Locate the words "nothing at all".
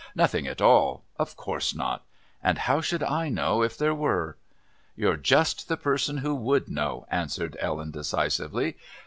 0.15-1.03